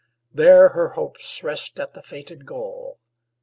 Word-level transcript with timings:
There 0.33 0.69
her 0.69 0.87
hopes 0.93 1.43
Rest 1.43 1.79
at 1.79 1.93
the 1.93 2.01
fated 2.01 2.43
goal. 2.47 2.97